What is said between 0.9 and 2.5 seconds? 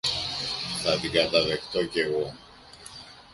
την καταδεχθώ κι εγώ.